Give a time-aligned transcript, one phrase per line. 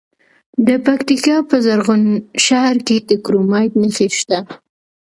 [0.67, 2.03] د پکتیکا په زرغون
[2.45, 4.39] شهر کې د کرومایټ نښې شته.